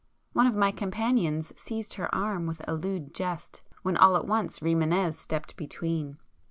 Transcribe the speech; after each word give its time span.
One 0.33 0.47
of 0.47 0.55
my 0.55 0.71
companions 0.71 1.53
seized 1.55 1.93
her 1.93 2.05
by 2.11 2.17
the 2.17 2.23
arm 2.23 2.47
with 2.47 2.67
a 2.67 2.73
lewd 2.73 3.13
jest, 3.13 3.61
when 3.83 3.97
all 3.97 4.17
at 4.17 4.25
once 4.25 4.57
Rimânez 4.57 5.13
stepped 5.13 5.55
between. 5.55 6.17